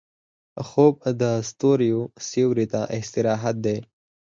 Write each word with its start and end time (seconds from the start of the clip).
خوب 0.67 0.93
د 1.21 1.23
ستوريو 1.49 2.01
سیوري 2.27 2.65
ته 2.73 2.81
استراحت 2.99 3.55
دی 3.65 3.77